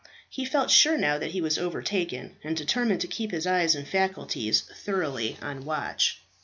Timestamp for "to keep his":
3.01-3.45